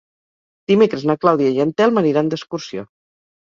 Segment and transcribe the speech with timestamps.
[0.71, 2.89] Dimecres na Clàudia i en Telm aniran d'excursió.